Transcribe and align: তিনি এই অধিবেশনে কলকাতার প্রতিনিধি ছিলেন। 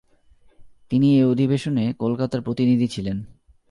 তিনি 0.89 1.07
এই 1.17 1.23
অধিবেশনে 1.23 1.93
কলকাতার 1.99 2.41
প্রতিনিধি 2.41 2.87
ছিলেন। 2.87 3.17